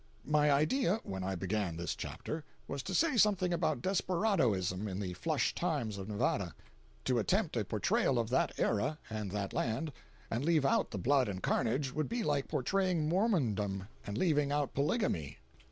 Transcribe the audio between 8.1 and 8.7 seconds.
of that